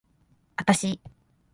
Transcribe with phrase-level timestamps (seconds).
[0.55, 0.99] あたし